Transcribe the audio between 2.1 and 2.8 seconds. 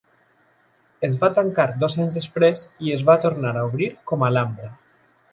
després